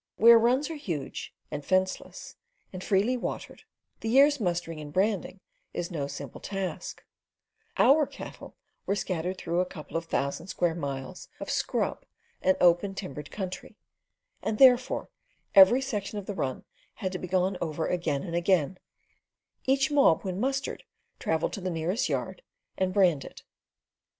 [0.15, 2.35] Where runs are huge, and fenceless,
[2.73, 3.65] and freely watered
[3.99, 5.41] the year's mustering and branding
[5.75, 7.03] is no simple task
[7.77, 8.55] Our cattle
[8.87, 12.03] were scattered through a couple of thousand square miles of scrub
[12.41, 13.77] and open timbered country,
[14.41, 15.11] and therefore
[15.55, 16.65] each section of the run
[16.95, 18.79] had to be gone over again and again;
[19.65, 20.83] each mob, when mustered,
[21.19, 22.41] travelled to the nearest yard
[22.75, 23.43] and branded.